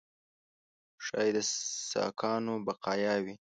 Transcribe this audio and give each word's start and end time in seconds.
ښایي 1.05 1.31
د 1.35 1.37
ساکانو 1.91 2.53
بقایاوي. 2.65 3.35